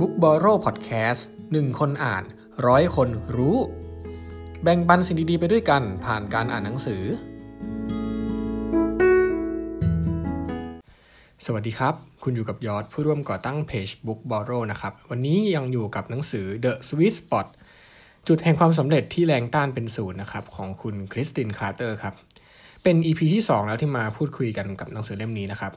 [0.00, 1.22] Book b o r r o w Podcast
[1.52, 2.24] หนึ่งคนอ่าน
[2.66, 3.56] ร้อยคนรู้
[4.62, 7.02] แบ่งปันสิ่งดีๆไปด้วยกันผ่านการอ่านหนังสือ
[11.44, 17.46] สวัสดีครับ คุณอยู่กับยอดผู้ร่วมก่อตั้งเพจ Book b o r r o w นะครับ วันนี้ยังอยู่กับหนังสือ The Sweet Spot
[18.28, 22.14] จุดแห่งความสำเร็จที่แรงต้านเป็นศูนย์นะครับ ของคุณคริสตินคาร์เตอร์ครับ
[22.82, 25.72] เป็น EP ที่ 2 แล้วที่มาพูดคุยกันกับหนังสือเล่มนี้นะครับ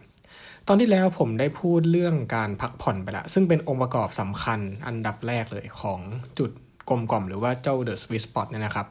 [0.71, 6.00] ตอนที่แล้วผมได้พูดเรื่องการพักผ่อนไปละ ซึ่งเป็นองค์ประกอบสำคัญอันดับแรกเลยของ
[6.39, 6.51] จุด
[6.89, 8.87] กลมกล่อมหรือว่าเจ้า The Sweet Spot เนี่ยนะครับ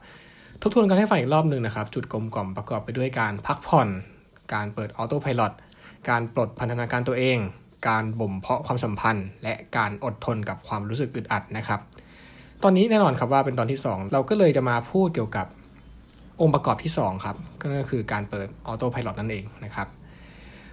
[0.63, 3.89] ทบทวนกันให้ฟังอีกรอบหนึ่งนะครับ จุดกลมกล่อมประกอบไปด้วยการพักผ่อน
[4.55, 5.53] การเปิดออโต้พาย t
[6.09, 7.39] การปลดพันธนาการตัวเอง
[7.89, 11.81] การบ่มเพาะความสัมพันธ์ และการอดทนกับความรู้สึกอึดอัดนะครับ
[12.63, 15.47] ตอนนี้แน่นอนครับว่าเป็นตอนที่ 2 เราก็เลยจะมาพูดเกี่ยวกับ
[16.41, 19.89] องค์ประกอบที่2ครับก็คือการเปิดออโต้พาย t นั่นเองนะครับ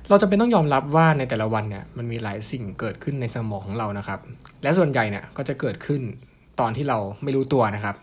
[0.10, 4.20] เราจะเป็นต้องยอมรับว่าในแต่ละวันเนี่ยมันมีหลายสิ่งเกิดขึ้นในสมองของเรานะครับ
[4.64, 6.02] และส่วนใหญ่เนี่ยก็จะเกิดขึ้น
[6.60, 7.96] ตอนที่เราไม่รู้ตัวนะครับ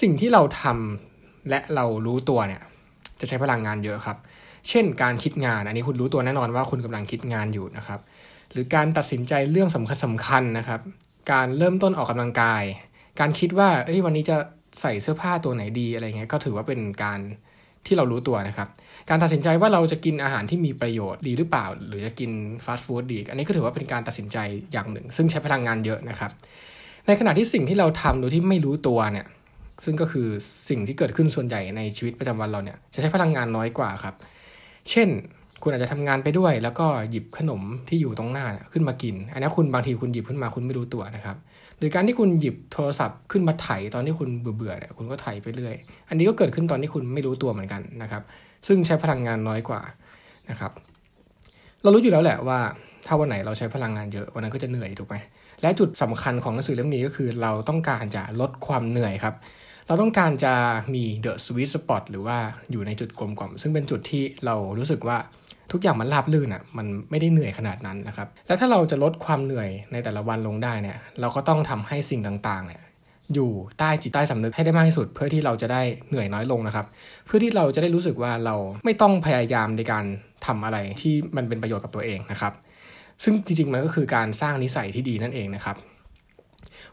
[0.00, 2.62] สิ่งที่เราทำและเรารู้ตัวเนี่ย
[3.20, 4.16] จะใช้พลังงานเยอะครับ
[4.68, 8.00] เช่น การคิดงาน อันนี้คุณรู้ตัวแน่นอนว่าคุณกำลังคิดงานอยู่นะครับ
[8.52, 10.80] หรือการตัดสินใจเรื่องสำคัญสำคัญนะครับ
[11.32, 12.62] การเริ่มต้นออกกำลังกาย
[13.20, 14.36] การคิดว่าเอ้ยวันนี้จะ
[14.80, 17.20] ใส่เสื้อผ้าตัวไหนดีอะไรเงี้ยก็ถือว่าเป็นการ
[17.86, 18.68] ที่เรารู้ตัวนะครับ
[19.08, 22.30] การตัดสินใจว่าเราจะกินอาหารที่มีประโยชน์ดีหรือเปล่า หรือจะกิน
[22.64, 24.38] ฟาสต์ฟู้ดดี อันนี้ก็ถือว่าเป็นการตัดสินใจ
[24.72, 26.30] อย่างหนึ่ง ซึ่งใช้พลังงานเยอะนะครับ
[27.06, 29.26] ในขณะที่สิ่งที่เราทำโดยที่ไม่รู้ตัวเนี่ย
[29.84, 30.28] ซึ่งก็คือ
[30.68, 34.14] สิ่งที่เกิดขึ้นส่วนใหญ่ในชีวิตประจำวันเราเนี่ย จะใช้พลังงานน้อยกว่าครับ
[34.90, 35.08] เช่น
[35.62, 41.36] คุณอาจจะทำงานไปด้วย แล้วก็หยิบขนมที่อยู่ตรงหน้าขึ้นมากิน อันนี้คุณบางทีคุณหยิบขึ้นมาคุณไม่รู้ตัวนะครับ
[41.78, 45.74] หรือการที่คุณหยิบโทรศัพท์ขึ้นมาถ่ายตอนที่คุณเบื่อๆเนี่ยคุณก็ถ่ายไปเรื่อย
[46.08, 48.22] อันนี้ก็เกิดขึ้นตอนที่คุณไม่รู้ตัวเหมือนกันนะครับ
[48.66, 49.80] ซึ่งใช้พลังงานน้อยกว่า
[50.50, 50.72] นะครับ
[51.82, 52.58] เรารู้อยู่แล้วแหละว่า
[53.06, 55.16] ถ้าวันไหนเราใช้พลังงานเยอะวันนั้นก็จะเหนื่อยถูกไหม
[55.62, 59.34] และจุดสำคัญของหนังสือเล่มนี้ก็คือ เราต้องการจะลดความเหนื่อยครับ
[59.86, 60.54] เราต้องการจะ
[60.94, 62.36] มี the sweet spot หรือว่า
[62.70, 65.18] อยู่ในจุดกลมกล่อมซึ่งเป็นจุดที่เรารู้สึกว่า
[65.72, 72.82] ทุกอย่างมันราบลื่นอะมันไม่ได้เหนื่อยขนาดนั้นนะครับแล้วถ้าเราจะลดความเหนื่อยในแต่ละวันลงได้เนี่ยเราก็ต้องทำให้สิ่งต่างๆเนี่ย
[73.34, 76.86] อยู่ใต้จิตใต้สำนึกให้ได้มากที่สุด เพื่อที่เราจะได้เหนื่อยน้อยลงนะครับ
[77.26, 80.04] เพื่อที่เราจะได้รู้สึกว่าเราไม่ต้องพยายามในการ
[80.46, 82.52] ทำอะไรที่มันเป็นประโยชน์กับตัวเองนะครับ
[83.24, 85.76] ซึ่งจริงๆมันก็คือการสร้างนิสัยที่ดีนั่นเองนะครับ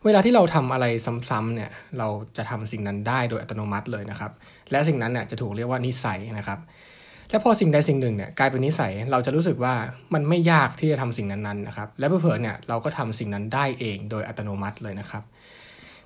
[0.05, 0.85] เวลาที่เราทำอะไร
[1.29, 2.07] ซ้ำๆเนี่ยเรา
[2.37, 4.31] จะทำสิ่งนั้นได้โดยอัตโนมัติเลยนะครับ
[4.71, 6.59] และสิ่งนั้นเนี่ยจะถูกเรียกว่านิสัยนะครับ
[7.29, 9.73] และพอสิ่งใดสิ่งหนึ่งเนี่ยกลายเป็นนิสัยเราจะรู้สึกว่า
[10.13, 15.23] มันไม่ยากที่จะทำสิ่งนั้นๆนะครับและเพื่อเนี่ยเราก็ทำสิ่งนั้นได้เองโดยอัตโนมัติเลยนะครับ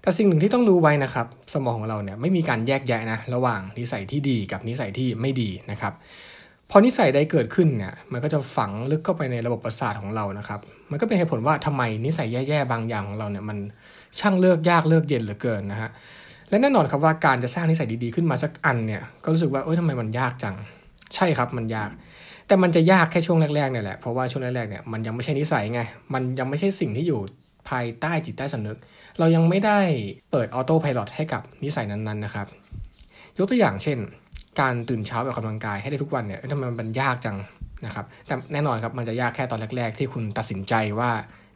[0.02, 5.94] แต่สิ่งหนึ่งที่ต้องรู้ไว้นะครับ สมองของเราเนี่ยไม่มีการแยกแยะนะระหว่างนิสัยที่ดีกับนิสัยที่ไม่ดีนะครับ
[6.70, 10.60] พอนิสัยใดเกิดขึ้นเนี่ยมันก็จะฝังลึกเข้าไปในระบบประสาทของเรานะครับ
[10.92, 13.58] มันก็เป็นเหตุผลว่าทำไมนิสัยแย่ๆบางอย่างของเราเนี่ยมัน
[14.20, 15.90] ช่างเลิกยากเลิกเย็นเหลือเกินนะฮะ
[16.50, 20.56] และแน่นอนครับว่าการจะสร้างนิสัยดีๆขึ้นมาสักอันเนี่ยก็รู้สึกว่าเอ้ยทำไมมันยากจัง
[21.16, 21.90] ใช่ครับมันยาก
[22.48, 25.82] แต่มันจะยากแค่ช่วงแรกๆเนี่ยแหละเพราะว่าช่วงแรกๆเนี่ยมันยังไม่ใช่นิสัยไง
[26.14, 27.20] มันยังไม่ใช่สิ่งที่อยู่
[27.70, 28.78] ภายใต้จิตใต้สำนึก
[29.20, 29.80] เรายังไม่ได้
[30.32, 32.48] เปิดออโต้พายロให้กับนิสัยนั้นๆนะครับ
[33.38, 33.98] ยกตัวอย่างเช่น
[34.62, 37.38] การตื่นเช้าแบบกำลังกายให้ได้ทุกวันเนี่ยทำไมมันยากจัง
[37.86, 41.12] นะครับแต่แน่นอนครับมันจะยากแค่ตอนแรก ๆ ที่คุณตัดสินใจว่า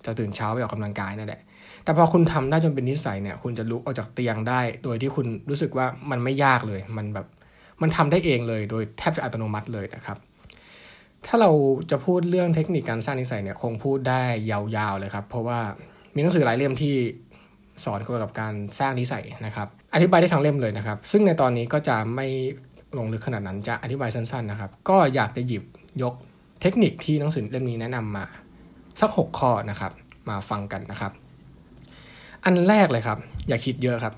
[0.06, 1.42] จะตื่นเช้าไปออกกำลังกายนั่นแหละ
[1.84, 7.28] แต่พอคุณทำได้จนเป็นนิสัยเนี่ย คุณจะลุกออกจากเตียงได้ โดยที่คุณรู้สึกว่ามันไม่ยากเลย มันแบบ
[7.82, 10.18] มันทำได้เองเลยโดยแทบจะอัตโนมัติเลยนะครับ
[11.26, 11.52] ถ้าเรา
[11.92, 14.22] จะพูดเรื่องเทคนิคการสร้างนิสัยเนี่ยคงพูดได้
[14.52, 15.60] ยาวๆเลยครับ เพราะว่า
[16.16, 16.96] มีหนังสือหลายเล่มที่
[17.86, 22.28] สอนเกี่ยวกับการสร้างนิสัยนะครับ อธิบายได้ทั้งเล่มเลยนะครับ ซึ่งในตอนนี้ก็จะไม่
[22.98, 25.64] ลงลึกขนาดนั้นจะอธิบายสั้นๆนะครับ ก็อยากจะหยิบ
[26.04, 26.14] ยก
[26.62, 28.26] เทคนิคที่หนังสือเล่มนี้แนะนำมา
[29.00, 29.92] สัก 6 ข้อนะครับ
[30.30, 31.12] มาฟังกันนะครับ
[32.46, 33.18] อันแรกเลยครับ
[33.48, 34.14] อย่าคิดเยอะครับ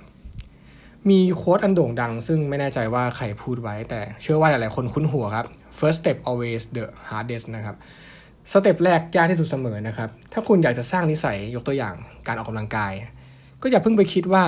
[1.09, 5.45] มีโค้ดอันโด่งดัง ซึ่งไม่แน่ใจว่าใครพูดไว้ แต่เชื่อว่าหลายๆคนคุ้นหัวครับ
[5.77, 7.75] first step always the hardest นะครับ
[8.51, 11.95] สเต็ปแรกยากที่สุดเสมอนะครับ ถ้าคุณอยากจะสร้างนิสัยยกตัวอย่าง
[12.27, 12.93] การออกกำลังกาย
[13.61, 14.43] ก็อย่าเพิ่งไปคิดว่า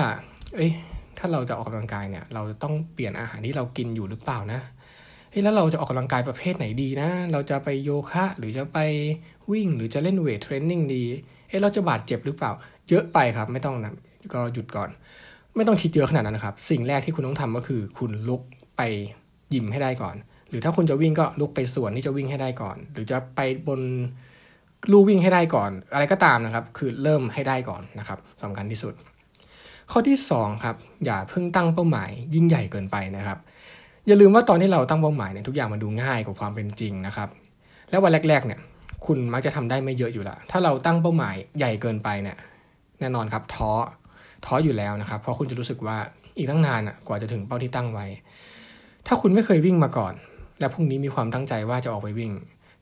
[0.54, 0.70] เอ้ย
[1.18, 4.60] ถ้าเราจะออกกำลังกายเนี่ย เราจะต้องเปลี่ยนอาหารที่เรากินอยู่หรือเปล่านะ
[5.30, 8.78] เฮ้ยแล้วเราจะออกกำลังกายประเภทไหนดีนะ เราจะไปโยคะหรือจะไป
[9.52, 11.04] วิ่ง หรือจะเล่นเวทเทรนนิ่งดี
[11.48, 12.52] เอ้ยเราจะบาดเจ็บหรือเปล่า
[12.88, 13.94] เยอะไปครับไม่ต้องนะ
[14.34, 14.90] ก็หยุดก่อน
[15.56, 18.42] ไม่ต้องคิดเยอะขนาดนั้นนะครับ สิ่งแรกที่คุณต้องทำก็คือ คุณลุก
[18.76, 18.82] ไป
[19.54, 20.16] ยิมให้ได้ก่อน
[20.48, 23.80] หรือถ้าคุณจะวิ่งก็ลุกไปส่วนที่จะวิ่งให้ได้ก่อน หรือจะไปบน
[24.90, 28.94] ลู่วิ่งให้ได้ก่อน อะไรก็ตามนะครับ คือเริ่มให้ได้ก่อนนะครับสำคัญที่สุด
[29.90, 33.38] ข้อที่2ครับอย่าเพิ่งตั้งเป้าหมาย ยิ่งใหญ่เกินไปนะครับ
[34.06, 37.28] อย่าลืมว่าตอนที่เราตั้งเป้าหมายเนี่ยทุกอย่างมันดูง่ายกว่าความเป็นจริงนะครับ
[37.90, 38.60] แล้ววันแรกๆเนี่ย
[39.06, 42.36] คุณมักจะทำได้ไม่เยอะอยู่ละถ้าเราตั้งเป้าหมายใหญ่เกินไปเนี่ย
[43.00, 43.70] แน่นอนครับท้อ
[44.44, 45.96] ท้ออยู่แล้วนะครับ เพราะคุณจะรู้สึกว่า
[46.36, 48.06] อีกตั้งนานอะกว่าจะถึงเป้าที่ตั้งไว้
[49.06, 50.14] ถ้าคุณไม่เคยวิ่งมาก่อน
[50.60, 52.32] และพรุ่งนี้มีความตั้งใจว่าจะออกไปวิ่ง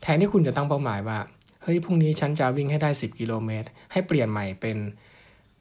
[0.02, 1.18] แทนที่คุณจะตั้งเป้าหมายว่า
[1.62, 4.76] เฮ้ยพรุ่งนี้ฉันจะวิ่งให้ได้ 10 กิโลเมตร ให้เปลี่ยนใหม่เป็น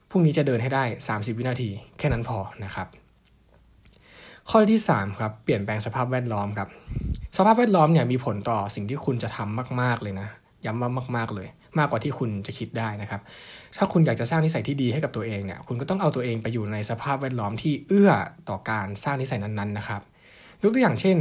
[0.09, 2.87] พรุ่งนี้จะเดินให้ได้ 30 วินาที แค่นั้นพอนะครับ
[4.49, 6.69] ข้อที่ 3 ครับ เปลี่ยนแปลงสภาพแวดล้อมครับ
[7.37, 10.27] สภาพแวดล้อมเนี่ยมีผลต่อสิ่งที่คุณจะทำมาก ๆเลยนะ
[10.65, 11.47] ย้ำว่ามาก ๆเลย
[11.77, 13.21] มากกว่าที่คุณจะคิดได้นะครับ
[13.77, 18.11] ถ้าคุณอยากจะสร้างนิสัยที่ดีให้กับตัวเองเนี่ย คุณก็ต้องเอาตัวเองไปอยู่ในสภาพแวดล้อมที่เอื้อ
[18.49, 20.01] ต่อการสร้างนิสัยนั้นๆนะครับ
[20.63, 21.17] ยกตัวอย่างเช่น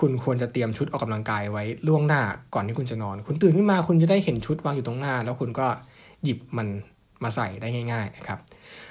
[0.00, 2.22] คุณควรจะเตรียมชุดออกกำลังกายไว้ล่วงหน้า
[2.54, 5.66] ก่อนที่คุณจะนอน คุณตื่นขึ้นมาคุณจะได้เห็นชุดวางอยู่ตรงหน้า แล้วคุณก็
[6.24, 6.68] หยิบมัน
[7.22, 8.38] มาใส่ได้ง่ายๆนะครับ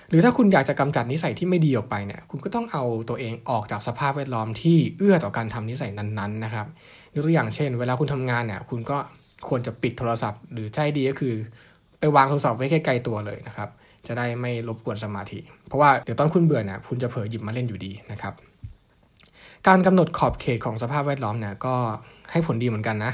[0.09, 6.67] หรือถ้าคุณอยากจะกำจัดนิสัยที่ไม่ดีออกไปเนี่ย คุณก็ต้องเอาตัวเองออกจากสภาพแวดล้อมที่เอื้อต่อการทำนิสัยนั้นๆนะครับ
[7.13, 8.97] ยกตัวอย่างเช่น เวลาคุณทำงานเนี่ย คุณก็
[9.49, 11.33] ควรจะปิดโทรศัพท์ หรือถ้าดีก็คือ
[11.99, 13.69] ไปวางโทรศัพท์ไว้ใกล้ๆตัวเลยนะครับ
[14.07, 18.33] จะได้ไม่รบกวนสมาธิ เพราะว่าเดี๋ยวตอนคุณเบื่อเนี่ยคุณจะเผลอหยิบมาเล่นอยู่ดีนะครับ
[19.67, 21.75] การกำหนดขอบเขตของสภาพแวดล้อมเนี่ยก็
[22.31, 23.13] ให้ผลดีเหมือนกันนะ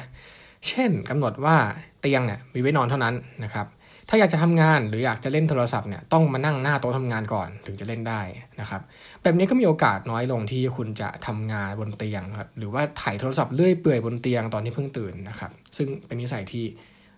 [0.68, 1.56] เช่นกำหนดว่า
[2.00, 3.66] เตียงเนี่ยมีไว้นอนเท่านั้นนะครับ
[4.10, 8.22] ถ้าอยากจะทำงานหรืออยากจะเล่นโทรศัพท์เนี่ยต้องมานั่งหน้าโต๊ะทำงานก่อนถึงจะเล่นได้
[8.60, 8.82] นะครับ
[9.24, 16.64] แบบนี้ก็มีโอกาสน้อยลงที่คุณจะทำงานบนเตียงครับหรือว่าถ่ายโทรศัพท์เลื่อยเปื่อยบนเตียงตอนที่เพิ่งตื่นนะครับซึ่งเป็นนิสัยที่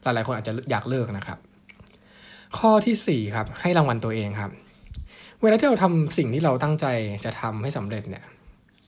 [0.04, 1.40] หลายๆคนอาจจะอยากเลิกนะครับ
[2.58, 4.52] ข้อที่4ครับให้รางวัลตัวเองครับ
[5.42, 6.86] เวลาที่เราทำสิ่งที่เราตั้งใจ
[7.26, 8.24] จะทำให้สำเร็จเนี่ย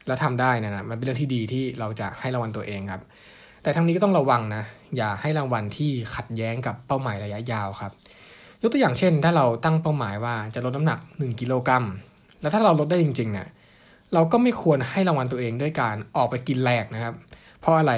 [0.08, 3.02] แล้วทำได้นะนะมันเป็นเรื่องที่ดีที่เราจะให้รางวัลตัวเองครับ
[3.64, 4.64] แต่ทั้งนี้ก็ต้องระวังนะ
[4.98, 7.92] อย่าให้รางวัลที่ขัดแย้งกับเป้าหมายระยะยาวครับ
[8.62, 11.86] ยกตัวอย่างเช่น ถ้าเราตั้งเป้าหมายว่าจะลดน้ำหนัก 1 กิโลกรัม
[12.42, 13.48] แล้วถ้าเราลดได้จริงๆเนี่ย
[14.14, 17.14] เราก็ไม่ควรให้รางวัลตัวเองด้วยการออกไปกินแหลกนะครับ
[17.60, 17.94] เพราะอะไร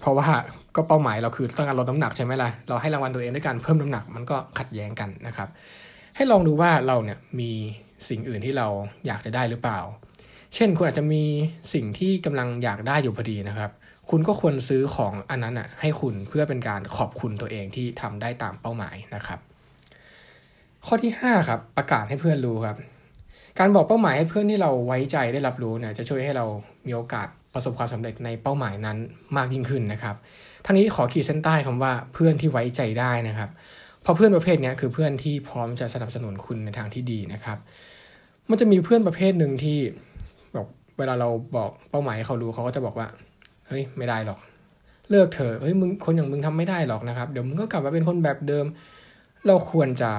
[0.00, 0.28] เพราะว่า
[0.76, 5.48] ก็เป้าหมายเราคือต้องการลดน้ำหนักใช่ไหมล่ะ เราให้รางวัลตัวเองด้วยการเพิ่มน้ำหนักมันก็ขัดแย้งกันนะครับ
[6.16, 7.50] ให้ลองดูว่าเราเนี่ยมี
[8.08, 8.66] สิ่งอื่นที่เรา
[9.06, 9.80] อยากจะได้หรือเปล่า
[10.54, 11.22] เช่นคุณอาจจะมี
[11.72, 13.70] สิ่งที่กำลังอยากได้อยู่พอดีนะครับ
[14.14, 19.38] คุณก็ควรซื้อของอันนั้นอะให้คุณเพื่อเป็นการขอบคุณตัวเองที่ทำได้ตามเป้าหมายนะครับ
[20.86, 22.76] ข้อที่ 5 ครับ ประกาศให้เพื่อนรู้ครับ
[23.58, 26.46] การบอกเป้าหมายให้เพื่อนที่เราไว้ใจได้รับรู้เนี่ยจะช่วยให้เรา
[26.86, 28.98] มีโอกาสประสบความสำเร็จในเป้าหมายนั้น
[29.36, 30.16] มากยิ่งขึ้นนะครับ
[30.66, 33.50] ทั้งนี้ขอขีดเส้นใต้คำว่าเพื่อนที่ไว้ใจได้นะครับ
[34.02, 37.58] เพราะเพื่อนประเภทนี้คือเพื่อนที่พร้อมจะสนับสนุนคุณในทางที่ดีนะครับ
[38.50, 39.78] มันจะมีเพื่อนประเภทหนึ่งที่
[40.56, 40.66] บอก
[40.98, 43.08] เวลาเราบอกเป้าหมายให้เขารู้เขาก็จะบอกว่า
[43.72, 44.38] เฮ้ยไม่ได้หรอก
[45.10, 48.66] เลิกเถอะเฮ้ยมึงคนอย่างมึงทำไม่ได้หรอกนะครับ เดี๋ยวมึงก็กลับมาเป็นคนแบบเดิม
[49.46, 50.10] เราควรจะ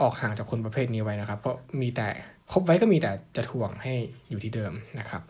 [0.00, 2.08] ออกห่างจากคนประเภทนี้ไว้นะครับ เพราะมีแต่
[2.52, 3.94] คบไว้ก็มีแต่จะถ่วงให้
[4.30, 5.22] อยู่ที่เดิมนะครับ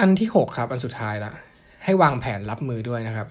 [0.00, 1.32] อันที่ 6 ครับ อันสุดท้ายละ
[1.84, 3.28] ให้วางแผนรับมือด้วยนะครับ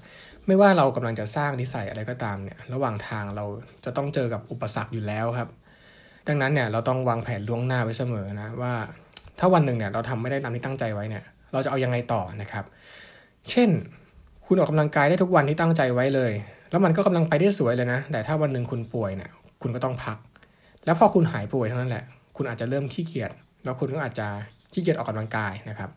[0.47, 3.45] ไม่ว่าเรากำลังจะสร้างนิสัยอะไรก็ตามเนี่ย ระหว่างทางเรา
[3.85, 5.49] จะต้องเจอกับอุปสรรคอยู่แล้วครับ
[6.27, 8.73] ดังนั้นเนี่ยเราต้องวางแผนล่วงหน้าไว้เสมอนะว่า
[9.39, 11.23] ถ้าวันหนึ่งเนี่ยเราทำไม่ได้ตามที่ตั้งใจไว้เนี่ย
[11.55, 12.65] เราจะเอายังไงต่อนะครับ
[13.49, 13.69] เช่น
[14.45, 16.31] คุณออกกำลังกายได้ทุกวันที่ตั้งใจไว้เลย
[16.71, 19.31] แล้วมันก็กำลังไปได้สวยเลยนะ แต่ถ้าวันหนึ่งคุณป่วยเนี่ย
[19.61, 20.17] คุณก็ต้องพัก
[20.85, 22.03] แล้วพอคุณหายป่วยเท่านั้นแหละ
[22.35, 23.31] คุณอาจจะเริ่มขี้เกียจ
[23.63, 24.27] แล้วคุณก็อาจจะ
[24.73, 25.89] ขี้เกียจออกกำลังกายนะครับ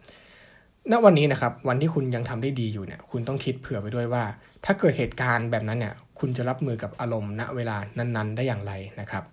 [0.92, 4.24] ณวันนี้นะครับวันที่คุณยังทำได้ดีอยู่เนี่ยคุณต้องคิดเผื่อไปด้วยว่า
[4.64, 9.24] ถ้าเกิดเหตุการณ์แบบนั้นเนี่ยคุณจะรับมือกับอารมณ์ณเวลานั้น ๆ ได้อย่างไรนะครับ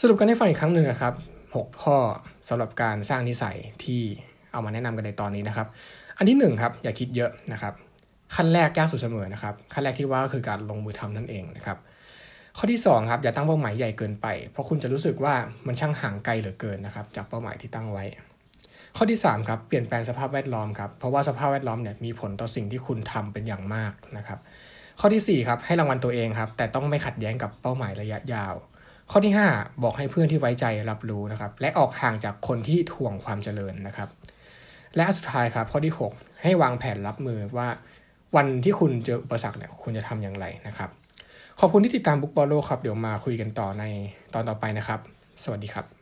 [0.00, 1.14] สรุปกันให้ฟังอีกครั้งหนึ่งนะครับ
[1.46, 1.96] 6 ข้อ
[2.48, 4.02] สำหรับการสร้างนิสัยที่
[4.56, 5.66] เอามาแนะนำกันในตอนนี้นะครับ
[6.18, 7.74] อันที่1ครับอย่าคิดเยอะนะครับ
[8.36, 11.78] ขั้นแรกยากสุดเสมอนะครับ ขั้นแรกที่ว่าก็คือการลงมือทำนั่นเองนะครับ
[12.58, 15.34] ข้อที่2ครับอย่าตั้งเป้าหมายใหญ่เกินไป เพราะคุณจะรู้สึกว่า
[15.66, 18.04] มันช่างห่างไกลเหลือเกินนะครับจากเป้าหมายที่ตั้งไว้
[18.96, 24.38] ข้อที่3ครับเปลี่ยนแปลงสภาพแวดล้อมครับเพราะว่าสภาพแวดล้อมเนี่ยมีผลต่อสิ่งที่คุณทำเป็นอย่างมากนะครับ
[25.00, 28.54] ข้อที่4ครับให้รางวัลตัวเองครับแต่ต้องไม่ขัดแย้งกับเป้าหมายระยะยาว
[29.10, 34.08] ข้อที่ 5 บอกให้เพื่อนที่ไว้ใจรับรู้นะครับและออกห่างจากคนที่ทวงความเจริญนะครับ
[34.96, 37.68] และสุดท้ายครับข้อที่ 6 ให้วางแผนรับมือว่า
[38.36, 40.90] วันที่คุณเจออุปสรรคเนี่ยคุณจะทำอย่างไรนะครับ
[41.60, 43.84] ขอบคุณที่ติดตามบุ๊กบอลโลครับ เดี๋ยวมาคุยกันต่อใน
[44.34, 45.00] ตอนต่อไปนะครับ
[45.42, 45.95] สวัสดีครับ